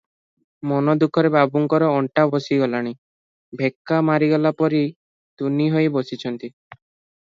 [0.69, 2.95] ମନୋଦୁଃଖରେ ବାବୁଙ୍କର ଅଣ୍ଟା ବସିଗଲାଣି,
[3.63, 4.85] ଭେକା ମାରିଗଲା ପରି
[5.41, 6.57] ତୁନି ହୋଇ ବସିଛନ୍ତି।